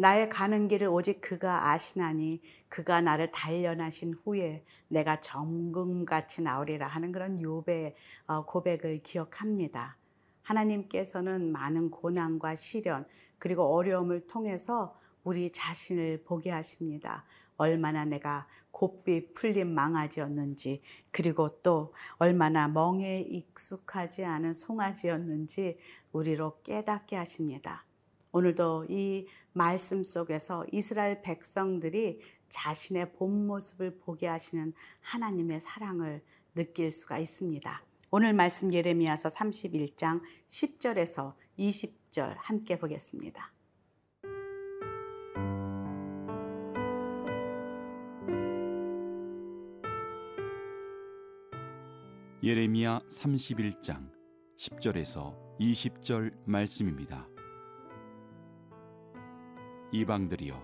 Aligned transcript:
나의 0.00 0.28
가는 0.28 0.68
길을 0.68 0.86
오직 0.86 1.20
그가 1.20 1.70
아시나니 1.70 2.40
그가 2.68 3.00
나를 3.00 3.32
단련하신 3.32 4.14
후에 4.22 4.64
내가 4.86 5.20
정금같이 5.20 6.40
나오리라 6.40 6.86
하는 6.86 7.10
그런 7.10 7.34
욥의 7.40 7.94
어, 8.28 8.44
고백을 8.46 9.02
기억합니다. 9.02 9.96
하나님께서는 10.42 11.50
많은 11.50 11.90
고난과 11.90 12.54
시련 12.54 13.06
그리고 13.40 13.74
어려움을 13.74 14.28
통해서 14.28 14.96
우리 15.24 15.50
자신을 15.50 16.22
보게 16.22 16.52
하십니다. 16.52 17.24
얼마나 17.56 18.04
내가 18.04 18.46
곱비 18.70 19.34
풀린 19.34 19.74
망아지였는지 19.74 20.80
그리고 21.10 21.60
또 21.60 21.92
얼마나 22.18 22.68
멍에 22.68 23.22
익숙하지 23.22 24.24
않은 24.24 24.52
송아지였는지 24.52 25.76
우리로 26.12 26.62
깨닫게 26.62 27.16
하십니다. 27.16 27.84
오늘도 28.30 28.86
이 28.90 29.26
말씀 29.52 30.04
속에서 30.04 30.64
이스라엘 30.72 31.22
백성들이 31.22 32.20
자신의 32.48 33.12
본 33.12 33.46
모습을 33.46 33.98
보게 33.98 34.26
하시는 34.26 34.72
하나님의 35.00 35.60
사랑을 35.60 36.22
느낄 36.54 36.90
수가 36.90 37.18
있습니다. 37.18 37.82
오늘 38.10 38.32
말씀 38.32 38.72
예레미야서 38.72 39.28
31장 39.28 40.22
10절에서 40.48 41.34
20절 41.58 42.36
함께 42.38 42.78
보겠습니다. 42.78 43.52
예레미야 52.42 53.00
31장 53.10 54.10
10절에서 54.56 55.36
20절 55.60 56.32
말씀입니다. 56.46 57.37
이방들이여 59.90 60.62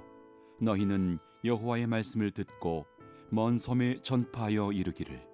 너희는 0.60 1.18
여호와의 1.44 1.86
말씀을 1.86 2.30
듣고 2.30 2.86
먼 3.30 3.56
섬에 3.56 4.00
전파하여 4.02 4.72
이르기를. 4.72 5.26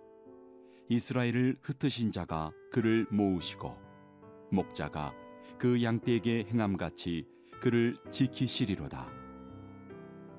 이스라엘을 0.88 1.58
흩으신 1.60 2.12
자가 2.12 2.52
그를 2.72 3.06
모으시고 3.10 3.76
목자가 4.50 5.12
그 5.58 5.82
양떼에게 5.82 6.46
행함같이 6.48 7.26
그를 7.60 7.96
지키시리로다. 8.10 9.08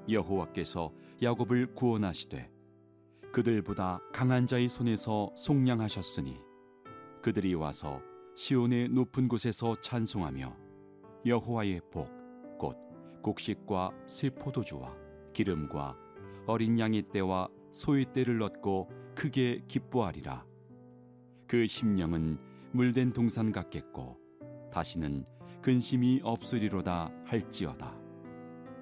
여호와께서 0.10 0.92
야곱을 1.22 1.76
구원하시되 1.76 2.50
그들보다 3.32 4.02
강한 4.12 4.48
자의 4.48 4.68
손에서 4.68 5.32
속량하셨으니 5.36 6.38
그들이 7.22 7.54
와서 7.54 8.02
시온의 8.36 8.90
높은 8.90 9.28
곳에서 9.28 9.80
찬송하며 9.80 10.58
여호와의 11.26 11.82
복 11.92 12.21
곡식과 13.22 13.92
새 14.08 14.30
포도주와 14.30 14.96
기름과 15.34 15.98
어린 16.48 16.80
양의 16.80 17.10
떼와 17.12 17.50
소의 17.72 18.12
떼를 18.14 18.42
얻고 18.42 18.90
크게 19.16 19.64
기뻐하리라. 19.68 20.46
그 21.48 21.68
심령은 21.68 22.38
물된 22.72 23.14
동산 23.14 23.52
같겠고 23.52 24.18
다시는 24.72 25.26
근심이 25.62 26.22
없으리로다 26.24 27.12
할지어다. 27.26 27.96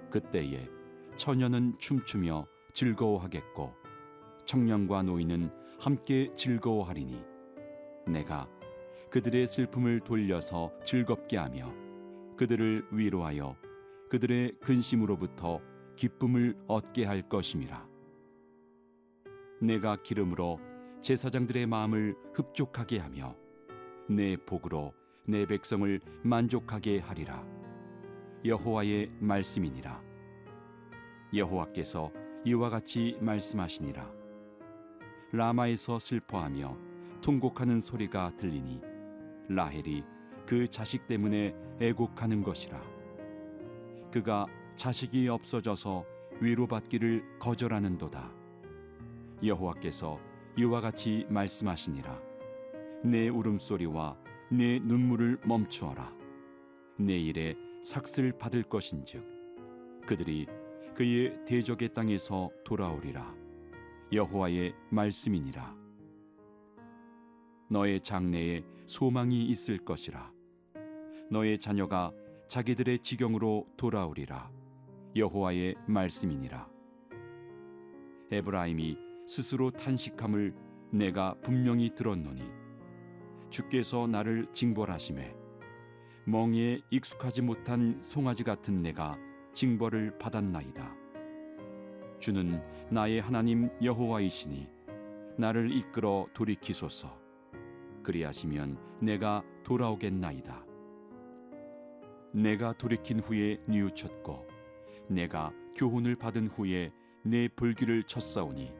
그때에 0.09 0.67
처녀는 1.16 1.78
춤추며 1.78 2.45
즐거워하겠고 2.73 3.73
청년과 4.45 5.03
노인은 5.03 5.51
함께 5.79 6.31
즐거워하리니 6.33 7.22
내가 8.07 8.47
그들의 9.09 9.47
슬픔을 9.47 10.01
돌려서 10.01 10.72
즐겁게 10.83 11.38
하며 11.38 11.73
그들을 12.38 12.88
위로하여 12.91 13.55
그들의 14.09 14.59
근심으로부터 14.59 15.62
기쁨을 15.96 16.58
얻게 16.68 17.06
할 17.06 17.28
것임이라. 17.30 17.88
내가 19.62 19.96
기름으로 19.97 20.59
제사장들의 21.02 21.68
마음을 21.68 22.16
흡족하게 22.34 22.97
하며 23.00 23.36
내 24.09 24.36
복으로 24.36 24.94
내 25.28 25.46
백성을 25.46 26.00
만족하게 26.24 27.00
하리라. 27.00 27.46
여호와의 28.44 29.12
말씀이니라. 29.20 30.02
여호와께서 31.36 32.12
이와 32.46 32.70
같이 32.70 33.18
말씀하시니라. 33.22 34.12
라마에서 35.31 36.00
슬퍼하며 36.00 36.76
통곡하는 37.22 37.80
소리가 37.80 38.31
들리니 38.38 38.81
라헬이 39.50 40.03
그 40.47 40.68
자식 40.68 41.06
때문에 41.06 41.53
애곡하는 41.80 42.41
것이라. 42.41 42.98
그가 44.12 44.47
자식이 44.75 45.28
없어져서 45.28 46.06
위로받기를 46.42 47.40
거절하는도다. 47.40 48.31
여호와께서 49.44 50.20
이와 50.58 50.81
같이 50.81 51.25
말씀하시니라. 51.30 52.22
내 53.03 53.30
울음소리와 53.30 54.18
내 54.52 54.80
눈물을 54.80 55.40
멈추어라. 55.46 56.14
내일에 56.97 57.56
삭슬 57.84 58.31
받을 58.38 58.64
것인즉 58.64 59.24
그들이 60.06 60.47
그의 60.96 61.46
대적의 61.46 61.94
땅에서 61.94 62.50
돌아오리라. 62.66 63.36
여호와의 64.12 64.74
말씀이니라. 64.90 65.78
너의 67.70 68.02
장래에 68.02 68.64
소망이 68.86 69.46
있을 69.46 69.78
것이라. 69.78 70.31
너의 71.30 71.59
자녀가 71.59 72.12
자기들의 72.49 72.99
지경으로 72.99 73.67
돌아오리라. 73.77 74.49
여호와의 75.15 75.75
말씀이니라. 75.85 76.67
에브라임이 78.31 78.97
스스로 79.27 79.69
탄식함을 79.69 80.55
내가 80.91 81.35
분명히 81.43 81.93
들었노니 81.93 82.41
주께서 83.51 84.07
나를 84.07 84.47
징벌하심에 84.51 85.35
멍에 86.25 86.81
익숙하지 86.89 87.43
못한 87.43 88.01
송아지 88.01 88.43
같은 88.43 88.81
내가 88.81 89.16
징벌을 89.53 90.17
받았나이다. 90.17 90.95
주는 92.17 92.63
나의 92.89 93.21
하나님 93.21 93.69
여호와이시니 93.79 94.67
나를 95.37 95.71
이끌어 95.71 96.25
돌이키소서. 96.33 97.16
그리하시면 98.01 98.79
내가 99.01 99.43
돌아오겠나이다 99.63 100.69
내가 102.31 102.73
돌이킨 102.73 103.19
후에 103.19 103.59
뉘우쳤고 103.66 104.47
내가 105.07 105.51
교훈을 105.75 106.16
받은 106.16 106.47
후에 106.47 106.91
내 107.23 107.47
불귀를 107.47 108.03
쳤사오니 108.03 108.72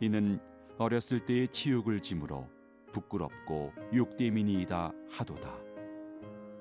이는 0.00 0.40
어렸을 0.78 1.24
때의 1.24 1.48
치욕을 1.48 2.00
짐으로 2.00 2.48
부끄럽고 2.92 3.72
욕됨이니이다 3.94 4.92
하도다. 5.10 5.54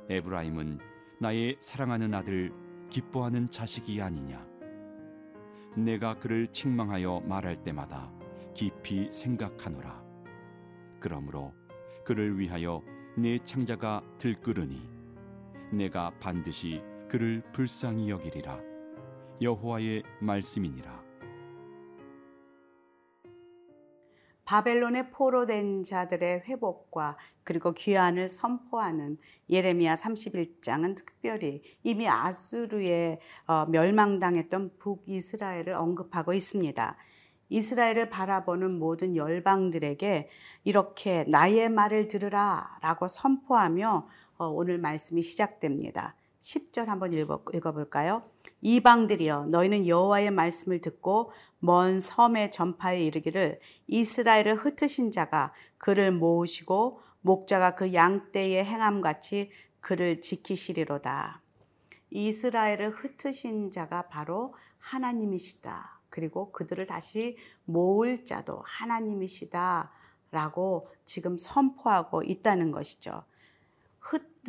에브라임은 0.09 0.79
나의 1.19 1.57
사랑하는 1.59 2.13
아들 2.13 2.51
기뻐하는 2.89 3.49
자식이 3.49 4.01
아니냐. 4.01 4.45
내가 5.75 6.19
그를 6.19 6.47
책망하여 6.47 7.21
말할 7.21 7.63
때마다 7.63 8.11
깊이 8.53 9.11
생각하노라. 9.11 10.03
그러므로 10.99 11.53
그를 12.03 12.37
위하여 12.37 12.83
내 13.17 13.37
창자가 13.39 14.03
들끓으니 14.17 15.00
내가 15.71 16.11
반드시 16.19 16.81
그를 17.07 17.41
불쌍히 17.53 18.09
여기리라 18.09 18.59
여호와의 19.41 20.03
말씀이니라 20.19 21.01
바벨론의 24.51 25.11
포로된 25.11 25.83
자들의 25.83 26.41
회복과 26.41 27.17
그리고 27.45 27.71
귀환을 27.71 28.27
선포하는 28.27 29.17
예레미야 29.49 29.95
31장은 29.95 30.95
특별히 30.95 31.61
이미 31.83 32.09
아수르에 32.09 33.19
어, 33.47 33.65
멸망당했던 33.67 34.77
북이스라엘을 34.77 35.69
언급하고 35.73 36.33
있습니다. 36.33 36.97
이스라엘을 37.47 38.09
바라보는 38.09 38.77
모든 38.77 39.15
열방들에게 39.15 40.29
이렇게 40.63 41.25
나의 41.27 41.69
말을 41.69 42.07
들으라 42.07 42.77
라고 42.81 43.07
선포하며 43.07 43.89
어, 43.97 44.07
오늘 44.49 44.77
말씀이 44.77 45.21
시작됩니다. 45.21 46.15
10절 46.41 46.85
한번 46.85 47.13
읽어, 47.13 47.43
볼까요 47.43 48.23
이방들이여 48.61 49.47
너희는 49.51 49.87
여호와의 49.87 50.31
말씀을 50.31 50.81
듣고 50.81 51.31
먼 51.59 51.99
섬의 51.99 52.51
전파에 52.51 53.03
이르기를 53.05 53.59
이스라엘을 53.87 54.55
흩으신 54.55 55.11
자가 55.11 55.53
그를 55.77 56.11
모으시고 56.11 56.99
목자가 57.21 57.75
그 57.75 57.93
양떼의 57.93 58.65
행함같이 58.65 59.51
그를 59.79 60.21
지키시리로다. 60.21 61.41
이스라엘을 62.09 62.91
흩으신 62.91 63.71
자가 63.71 64.07
바로 64.07 64.53
하나님이시다. 64.79 65.99
그리고 66.09 66.51
그들을 66.51 66.85
다시 66.87 67.37
모을 67.65 68.25
자도 68.25 68.61
하나님이시다. 68.65 69.91
라고 70.31 70.89
지금 71.05 71.37
선포하고 71.37 72.23
있다는 72.23 72.71
것이죠. 72.71 73.23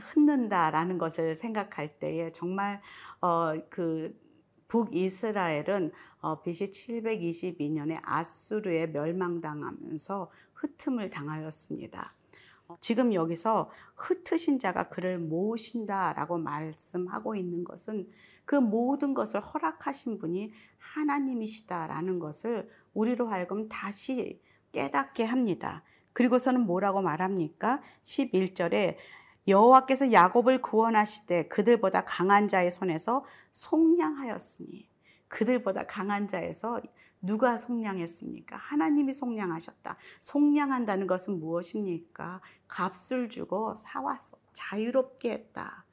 흩 0.01 0.17
흔든다라는 0.23 0.99
것을 0.99 1.35
생각할 1.35 1.99
때에 1.99 2.31
정말 2.31 2.81
어, 3.21 3.53
그 3.69 4.19
북이스라엘은 4.69 5.93
어, 6.21 6.41
BC 6.41 6.67
722년에 6.67 8.01
아수르에 8.03 8.87
멸망당하면서 8.87 10.31
흩음을 10.55 11.11
당하였습니다. 11.11 12.15
어, 12.69 12.77
지금 12.81 13.13
여기서 13.13 13.71
흩으신 13.97 14.59
자가 14.59 14.89
그를 14.89 15.19
모으신다라고 15.19 16.39
말씀하고 16.39 17.35
있는 17.35 17.65
것은 17.65 18.09
그 18.45 18.57
모든 18.57 19.15
것을 19.15 19.41
허락하신 19.41 20.19
분이 20.19 20.53
하나님이시다라는 20.79 22.19
것을 22.19 22.69
우리로 22.95 23.29
하여금 23.29 23.69
다시 23.69 24.41
깨닫게 24.73 25.25
합니다. 25.25 25.83
그리고서는 26.13 26.63
뭐라고 26.63 27.03
말합니까? 27.03 27.81
11절에 28.03 28.97
여호와께서 29.49 30.13
야곱을 30.13 30.63
구원하시되 30.63 31.49
그들보다 31.49 32.05
강한 32.05 32.49
자의 32.49 32.71
손에서 32.71 33.25
속량하였으니 33.53 34.89
그들보다 35.29 35.87
강한 35.87 36.29
자에서 36.29 36.81
누가 37.21 37.57
속량했습니까? 37.57 38.57
하나님이 38.57 39.13
속량하셨다. 39.13 39.97
속량한다는 40.21 41.07
것은 41.07 41.39
무엇입니까? 41.39 42.41
값을 42.69 43.29
주고 43.29 43.77
사와서 43.77 44.37
자유롭게 44.53 45.31
했다. 45.31 45.87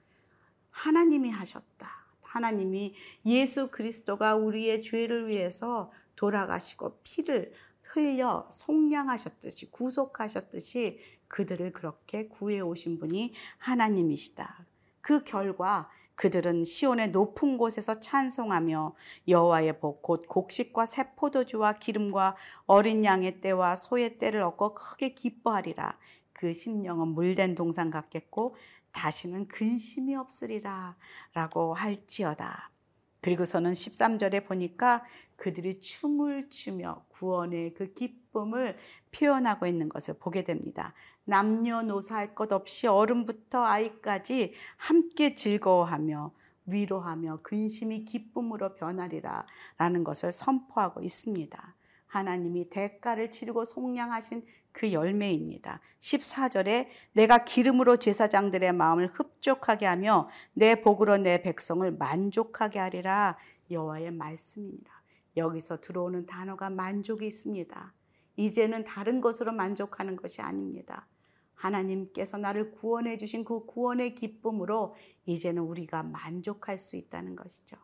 하나님이 0.72 1.30
하셨다. 1.30 1.90
하나님이 2.24 2.96
예수 3.26 3.70
그리스도가 3.70 4.36
우리의 4.36 4.82
죄를 4.82 5.28
위해서 5.28 5.92
돌아가시고 6.16 7.00
피를 7.04 7.54
흘려 7.94 8.48
속량하셨듯이 8.52 9.72
구속하셨듯이 9.72 11.00
그들을 11.30 11.72
그렇게 11.72 12.28
구해 12.28 12.60
오신 12.60 13.00
분이 13.00 13.34
하나님이시다. 13.58 14.66
그 15.02 15.24
결과 15.24 15.90
그들은 16.16 16.66
시온의 16.66 17.12
높은 17.12 17.58
곳에서 17.58 18.02
찬송하며 18.02 18.94
여호와의 19.30 19.80
복 19.80 20.02
곧 20.02 20.28
곡식과 20.28 20.86
새 20.86 21.14
포도주와 21.16 21.74
기름과 21.74 22.36
어린 22.66 23.06
양의 23.06 23.40
때와 23.40 23.78
소의 23.78 24.18
때를 24.18 24.42
얻고 24.44 24.74
크게 24.74 25.14
기뻐하리라. 25.14 25.98
그 26.34 26.52
심령은 26.54 27.10
물된 27.10 27.56
동산 27.56 27.90
같겠고 27.90 28.56
다시는 28.92 29.48
근심이 29.48 30.16
없으리라 30.16 30.98
라고 31.34 31.74
할지어다. 31.74 32.72
그리고서는 33.22 33.72
13절에 33.74 34.46
보니까 34.46 35.04
그들이 35.36 35.80
춤을 35.80 36.50
추며 36.50 37.06
구원의 37.10 37.74
그 37.74 37.94
기쁨을 37.94 38.78
표현하고 39.12 39.66
있는 39.68 39.90
것을 39.90 40.16
보게 40.20 40.44
됩니다. 40.44 40.94
남녀노소 41.26 42.16
할 42.16 42.36
것 42.36 42.52
없이 42.52 42.88
어른부터 42.88 43.64
아이까지 43.64 44.54
함께 44.78 45.36
즐거워하며 45.36 46.32
위로하며 46.66 47.40
근심이 47.44 48.06
기쁨으로 48.06 48.76
변하리라 48.76 49.46
라는 49.78 50.04
것을 50.04 50.32
선포하고 50.32 51.02
있습니다. 51.02 51.76
하나님이 52.10 52.70
대가를 52.70 53.32
치르고 53.32 53.66
속량하신 53.66 54.46
그 54.72 54.92
열매입니다. 54.92 55.80
14절에 56.00 56.88
내가 57.14 57.44
기름으로 57.44 57.98
제사장들의 57.98 58.74
마음을 58.74 59.12
흡족하게 59.14 59.86
하며 59.86 60.28
내 60.54 60.82
복으로 60.82 61.18
내 61.18 61.42
백성을 61.42 61.90
만족하게 61.92 62.80
하리라 62.80 63.38
여호와의 63.72 64.12
말씀이니라. 64.12 64.92
여기서 65.38 65.80
들어오는 65.80 66.26
단어가 66.26 66.70
만족이 66.70 67.26
있습니다. 67.26 67.94
이제는 68.36 68.84
다른 68.84 69.22
것으로 69.22 69.52
만족하는 69.52 70.16
것이 70.16 70.42
아닙니다. 70.42 71.08
하나님께서 71.54 72.38
나를 72.38 72.72
구원해 72.72 73.18
주신 73.18 73.44
그 73.44 73.66
구원의 73.66 74.16
기쁨으로 74.16 74.96
이제는 75.26 75.62
우리가 75.62 76.04
만족할 76.04 76.78
수 76.78 76.96
있다는 76.96 77.36
것이죠. 77.36 77.78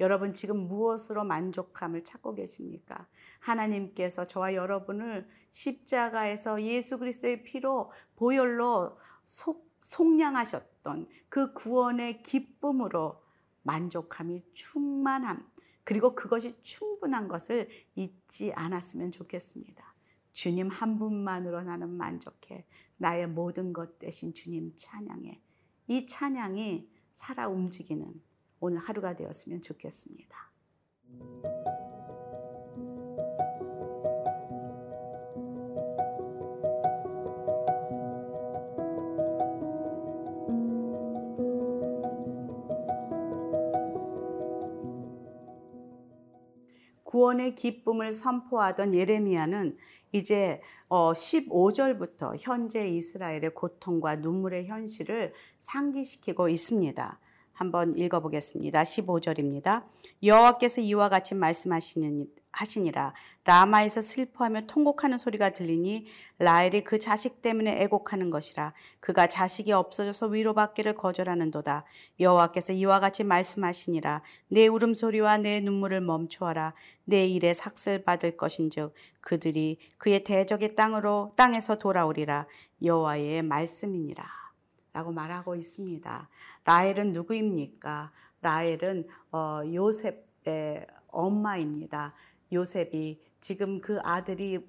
여러분 0.00 0.32
지금 0.32 0.66
무엇으로 0.66 1.24
만족함을 1.24 2.04
찾고 2.04 2.34
계십니까? 2.34 3.06
하나님께서 3.38 4.24
저와 4.24 4.54
여러분을 4.54 5.28
십자가에서 5.50 6.62
예수 6.62 6.98
그리스도의 6.98 7.42
피로 7.42 7.92
보혈로 8.16 8.98
속, 9.26 9.70
속량하셨던 9.82 11.06
그 11.28 11.52
구원의 11.52 12.22
기쁨으로 12.22 13.22
만족함이 13.62 14.42
충만함 14.54 15.46
그리고 15.84 16.14
그것이 16.14 16.60
충분한 16.62 17.28
것을 17.28 17.68
잊지 17.94 18.52
않았으면 18.54 19.12
좋겠습니다. 19.12 19.94
주님 20.32 20.68
한 20.68 20.98
분만으로 20.98 21.62
나는 21.62 21.90
만족해. 21.90 22.64
나의 22.96 23.26
모든 23.26 23.72
것 23.72 23.98
대신 23.98 24.32
주님 24.32 24.72
찬양해. 24.76 25.42
이 25.88 26.06
찬양이 26.06 26.88
살아 27.12 27.48
움직이는 27.48 28.22
오늘 28.60 28.78
하루가 28.78 29.14
되었으면 29.14 29.62
좋겠습니다. 29.62 30.50
구원의 47.02 47.56
기쁨을 47.56 48.12
선포하던 48.12 48.94
예레미야는 48.94 49.76
이제 50.12 50.60
15절부터 50.88 52.22
어, 52.22 52.34
현재 52.38 52.86
이스라엘의 52.86 53.54
고통과 53.54 54.16
눈물의 54.16 54.66
현실을 54.66 55.32
상기시키고 55.58 56.48
있습니다. 56.48 57.18
한번 57.60 57.94
읽어보겠습니다. 57.94 58.82
15절입니다. 58.84 59.84
여호와께서 60.22 60.80
이와 60.80 61.10
같이 61.10 61.34
말씀하시는 61.34 62.26
하시니라. 62.52 63.12
라마에서 63.44 64.00
슬퍼하며 64.00 64.62
통곡하는 64.62 65.18
소리가 65.18 65.50
들리니 65.50 66.06
라헬이 66.38 66.84
그 66.84 66.98
자식 66.98 67.42
때문에 67.42 67.82
애곡하는 67.82 68.30
것이라. 68.30 68.72
그가 69.00 69.26
자식이 69.26 69.72
없어져서 69.72 70.28
위로받기를 70.28 70.94
거절하는도다. 70.94 71.84
여호와께서 72.18 72.72
이와 72.72 72.98
같이 72.98 73.24
말씀하시니라. 73.24 74.22
내 74.48 74.66
울음소리와 74.66 75.38
내 75.38 75.60
눈물을 75.60 76.00
멈추어라. 76.00 76.72
내 77.04 77.26
일에 77.26 77.52
삭슬 77.52 78.04
받을 78.04 78.38
것인즉 78.38 78.94
그들이 79.20 79.78
그의 79.98 80.24
대적의 80.24 80.74
땅으로 80.74 81.34
땅에서 81.36 81.76
돌아오리라. 81.76 82.46
여호와의 82.82 83.42
말씀이니라 83.42 84.39
라고 84.92 85.12
말하고 85.12 85.54
있습니다. 85.54 86.28
라헬은 86.64 87.12
누구입니까? 87.12 88.12
라헬은 88.42 89.06
어, 89.32 89.60
요셉의 89.72 90.86
엄마입니다. 91.08 92.14
요셉이 92.52 93.22
지금 93.40 93.80
그 93.80 93.98
아들이 94.02 94.66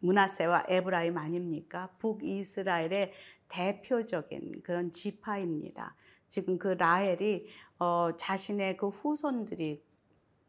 문하세와 0.00 0.64
에브라임 0.68 1.18
아닙니까? 1.18 1.90
북이스라엘의 1.98 3.12
대표적인 3.48 4.62
그런 4.62 4.92
지파입니다. 4.92 5.94
지금 6.28 6.58
그 6.58 6.68
라헬이 6.68 7.48
어, 7.78 8.10
자신의 8.16 8.76
그 8.76 8.88
후손들이 8.88 9.82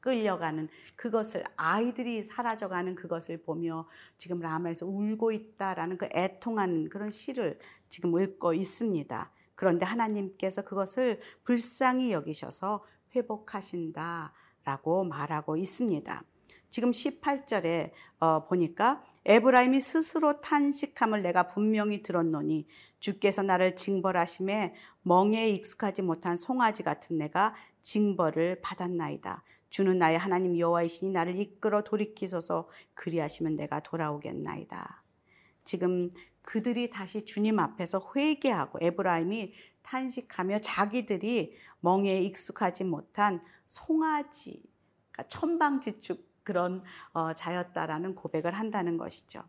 끌려가는 0.01 0.67
그것을 0.95 1.43
아이들이 1.55 2.23
사라져가는 2.23 2.93
그것을 2.95 3.41
보며 3.41 3.87
지금 4.17 4.39
라마에서 4.39 4.85
울고 4.85 5.31
있다라는 5.31 5.97
그 5.97 6.09
애통하는 6.13 6.89
그런 6.89 7.11
시를 7.11 7.59
지금 7.87 8.19
읽고 8.19 8.53
있습니다. 8.53 9.31
그런데 9.55 9.85
하나님께서 9.85 10.63
그것을 10.63 11.19
불쌍히 11.43 12.11
여기셔서 12.11 12.83
회복하신다라고 13.15 15.03
말하고 15.05 15.55
있습니다. 15.57 16.23
지금 16.69 16.91
18절에 16.91 17.91
어, 18.19 18.47
보니까 18.47 19.03
에브라임이 19.25 19.81
스스로 19.81 20.39
탄식함을 20.41 21.21
내가 21.21 21.47
분명히 21.47 22.01
들었노니 22.01 22.65
주께서 22.99 23.43
나를 23.43 23.75
징벌하심에 23.75 24.73
멍에 25.03 25.49
익숙하지 25.49 26.01
못한 26.01 26.35
송아지 26.37 26.81
같은 26.81 27.17
내가 27.17 27.53
징벌을 27.81 28.61
받았나이다. 28.61 29.43
주는 29.71 29.97
나의 29.97 30.17
하나님 30.17 30.59
여호와이시니 30.59 31.11
나를 31.11 31.39
이끌어 31.39 31.81
돌이키소서 31.81 32.69
그리하시면 32.93 33.55
내가 33.55 33.79
돌아오겠나이다. 33.79 35.03
지금 35.63 36.11
그들이 36.41 36.89
다시 36.89 37.23
주님 37.23 37.57
앞에서 37.57 38.11
회개하고 38.13 38.79
에브라임이 38.81 39.53
탄식하며 39.81 40.59
자기들이 40.59 41.55
멍에 41.79 42.21
익숙하지 42.21 42.83
못한 42.83 43.41
송아지, 43.65 44.61
그러니까 45.11 45.27
천방지축 45.29 46.43
그런 46.43 46.83
어, 47.13 47.33
자였다라는 47.33 48.15
고백을 48.15 48.53
한다는 48.53 48.97
것이죠. 48.97 49.43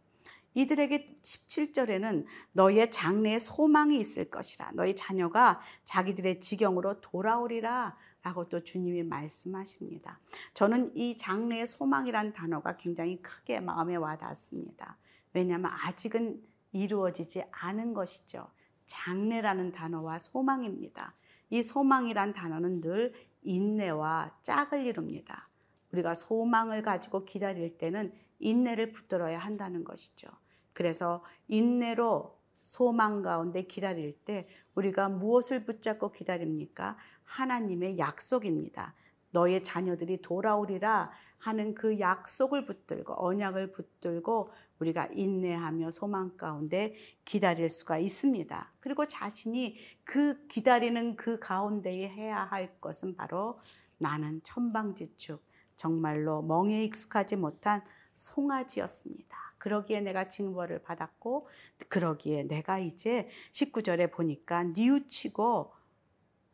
이들에게 0.55 1.19
17절에는 1.23 2.27
너희의 2.53 2.93
장래에 2.93 3.41
소망이 3.41 3.99
있을 3.99 4.31
것이라. 4.31 4.73
너희 4.75 4.95
자녀가 4.95 5.61
자기들의 5.85 6.39
지경으로 6.39 7.01
돌아오리라. 7.01 7.97
라고 8.23 8.49
또 8.49 8.63
주님이 8.63 9.03
말씀하십니다. 9.03 10.21
저는 10.55 10.97
이 10.97 11.17
장래의 11.17 11.67
소망이란 11.67 12.33
단어가 12.33 12.77
굉장히 12.77 13.21
크게 13.21 13.61
마음에 13.61 13.97
와 13.97 14.17
닿습니다. 14.17 14.97
왜냐하면 15.33 15.73
아직은 15.73 16.43
이루어지지 16.73 17.45
않은 17.51 17.95
것이죠. 17.95 18.49
장래라는 18.87 19.73
단어와 19.73 20.19
소망입니다. 20.19 21.15
이 21.51 21.63
소망이란 21.63 22.33
단어는 22.33 22.81
늘 22.81 23.13
인내와 23.43 24.39
짝을 24.43 24.87
이룹니다. 24.87 25.49
우리가 25.93 26.15
소망을 26.15 26.83
가지고 26.83 27.25
기다릴 27.25 27.77
때는 27.77 28.13
인내를 28.39 28.93
붙들어야 28.93 29.39
한다는 29.39 29.85
것이죠. 29.85 30.29
그래서 30.73 31.25
인내로 31.49 32.39
소망 32.63 33.23
가운데 33.23 33.63
기다릴 33.63 34.13
때 34.25 34.49
우리가 34.75 35.09
무엇을 35.09 35.65
붙잡고 35.65 36.13
기다립니까? 36.13 36.97
하나님의 37.25 37.99
약속입니다. 37.99 38.95
너의 39.31 39.63
자녀들이 39.63 40.21
돌아오리라 40.21 41.11
하는 41.39 41.75
그 41.75 41.99
약속을 41.99 42.67
붙들고 42.67 43.15
언약을 43.17 43.73
붙들고 43.73 44.53
우리가 44.79 45.07
인내하며 45.07 45.91
소망 45.91 46.37
가운데 46.37 46.95
기다릴 47.25 47.69
수가 47.69 47.99
있습니다. 47.99 48.73
그리고 48.81 49.07
자신이 49.07 49.77
그 50.05 50.47
기다리는 50.47 51.17
그 51.17 51.39
가운데에 51.39 52.09
해야 52.09 52.45
할 52.45 52.79
것은 52.81 53.17
바로 53.17 53.59
나는 53.99 54.41
천방지축 54.45 55.43
정말로 55.77 56.43
멍에 56.43 56.85
익숙하지 56.85 57.37
못한 57.37 57.83
송아지였습니다. 58.23 59.37
그러기에 59.59 60.01
내가 60.01 60.29
징벌을 60.29 60.83
받았고 60.83 61.49
그러기에 61.89 62.45
내가 62.45 62.79
이제 62.79 63.29
19절에 63.53 64.13
보니까 64.13 64.63
뉘우치고 64.63 65.73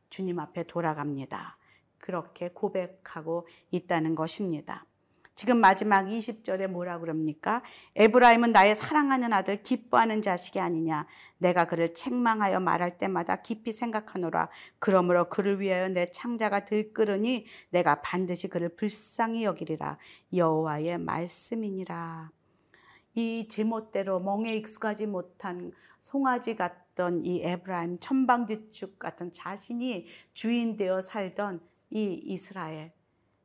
주님 0.09 0.41
앞에 0.41 0.65
돌아갑니다. 0.65 1.59
그렇게 1.99 2.51
고백하고 2.51 3.47
있다는 3.71 4.15
것입니다. 4.15 4.87
지금 5.39 5.59
마지막 5.59 6.07
20절에 6.07 6.67
뭐라 6.67 6.99
그럽니까? 6.99 7.63
에브라임은 7.95 8.51
나의 8.51 8.75
사랑하는 8.75 9.33
아들 9.33 9.63
기뻐하는 9.63 10.21
자식이 10.21 10.59
아니냐. 10.59 11.07
내가 11.37 11.67
그를 11.67 11.95
책망하여 11.95 12.59
말할 12.59 12.99
때마다 12.99 13.41
깊이 13.41 13.71
생각하노라. 13.71 14.49
그러므로 14.81 15.29
그를 15.29 15.61
위하여 15.61 15.91
내 15.91 16.07
창자가 16.11 16.65
들끓으니 16.65 17.47
내가 17.71 18.03
반드시 18.03 18.49
그를 18.49 18.69
불쌍히 18.71 19.45
여기리라. 19.45 19.99
여호와의 20.35 20.99
말씀이니라. 20.99 22.33
이 23.15 23.47
제멋대로 23.49 24.19
멍에 24.19 24.53
익숙하지 24.55 25.07
못한 25.07 25.71
송아지 26.01 26.57
같던 26.57 27.25
이 27.25 27.45
에브라임 27.45 28.01
천방지축 28.01 28.99
같은 28.99 29.31
자신이 29.31 30.09
주인 30.35 30.77
되어 30.77 31.01
살던 31.01 31.61
이 31.91 32.15
이스라엘 32.25 32.91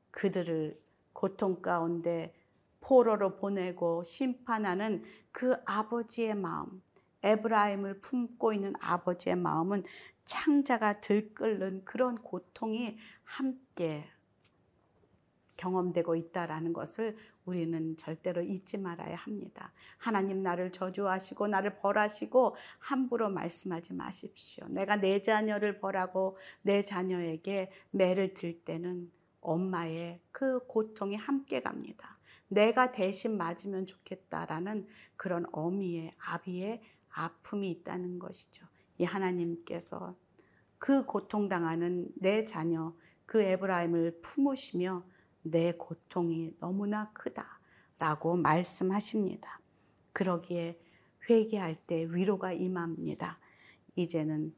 그들을 0.10 0.83
고통 1.24 1.62
가운데 1.62 2.34
포로로 2.82 3.38
보내고 3.38 4.03
심판하는 4.03 5.06
그 5.32 5.56
아버지의 5.63 6.36
마음, 6.36 6.82
에브라임을 7.22 8.01
품고 8.01 8.51
있는 8.51 8.74
아버지의 8.82 9.38
마음은 9.38 9.86
창자가 10.25 11.00
들끓는 11.00 11.86
그런 11.86 12.18
고통이 12.18 12.98
함께 13.24 14.03
경험되고 15.56 16.18
있다라는 16.18 16.74
것을 16.74 17.15
우리는 17.46 17.96
절대로 17.96 18.42
잊지 18.42 18.77
말아야 18.77 19.15
합니다. 19.15 19.72
하나님 19.98 20.44
나를 20.44 20.74
저주하시고 20.74 21.48
나를 21.48 21.77
벌하시고 21.77 22.58
함부로 22.80 23.30
말씀하지 23.30 23.94
마십시오. 23.94 24.68
내가 24.68 24.98
내 24.98 25.22
자녀를 25.22 25.80
벌하고 25.80 26.38
내 26.63 26.84
자녀에게 26.84 27.72
매를 27.92 28.34
들 28.34 28.60
때는 28.60 29.10
엄마의 29.44 30.22
그 30.32 30.66
고통이 30.68 31.16
함께 31.16 31.62
갑니다. 31.62 32.18
내가 32.48 32.92
대신 32.92 33.38
맞으면 33.38 33.86
좋겠다라는 33.86 34.88
그런 35.16 35.46
어미의 35.52 36.14
아비의 36.18 36.82
아픔이 37.10 37.70
있다는 37.72 38.20
것이죠. 38.20 38.66
이 38.98 39.04
하나님께서 39.04 40.16
그 40.78 41.06
고통당하는 41.06 42.10
내 42.16 42.46
자녀 42.46 42.94
그 43.26 43.42
에브라임을 43.42 44.20
품으시며 44.22 45.04
내 45.44 45.74
고통이 45.74 46.56
너무나 46.60 47.12
크다라고 47.14 48.38
말씀하십니다. 48.38 49.60
그러기에 50.14 50.80
회개할 51.30 51.76
때 51.88 52.06
위로가 52.10 52.54
임합니다. 52.54 53.40
이제는 53.96 54.54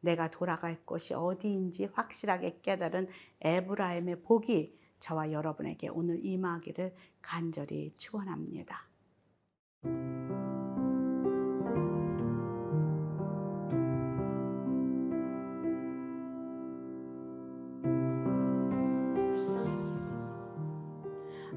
내가 0.00 0.30
돌아갈 0.30 0.78
곳이 0.84 1.14
어디인지 1.14 1.86
확실하게 1.92 2.60
깨달은 2.62 3.08
에브라임의 3.40 4.22
복이 4.22 4.78
저와 4.98 5.32
여러분에게 5.32 5.88
오늘 5.88 6.24
임하기를 6.24 6.94
간절히 7.20 7.92
축원합니다. 7.96 8.88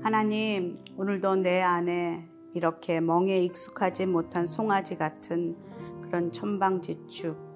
하나님, 0.01 0.83
오늘도 0.97 1.35
내 1.35 1.61
안에 1.61 2.27
이렇게 2.55 2.99
멍에 2.99 3.39
익숙하지 3.43 4.07
못한 4.07 4.47
송아지 4.47 4.97
같은 4.97 5.55
그런 6.01 6.31
천방지축, 6.31 7.48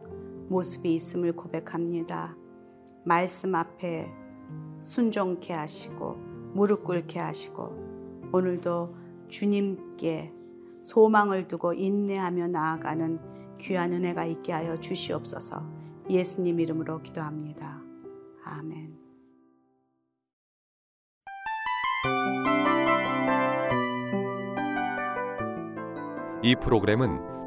모습이 0.50 0.94
있음을 0.96 1.36
고백합니다. 1.36 2.36
말씀 3.06 3.56
앞에 3.56 4.10
순종케 4.82 5.54
하시고 5.54 6.16
무릎 6.54 6.84
꿇게 6.84 7.20
하시고 7.20 8.30
오늘도 8.32 8.96
주님께 9.28 10.34
소망을 10.82 11.48
두고 11.48 11.74
인내하며 11.74 12.48
나아가는 12.50 13.20
귀한 13.60 13.94
은혜가 13.94 14.26
있게 14.26 14.52
하여 14.52 14.80
주시옵소서 14.80 15.64
예수님 16.10 16.60
이름으로 16.60 17.02
기도합니다. 17.02 17.82
아멘. 18.44 18.98
이 26.44 26.56
프로그램은 26.58 27.33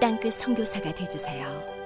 땅끝 0.00 0.34
성교사가 0.34 0.94
되주세요 0.94 1.77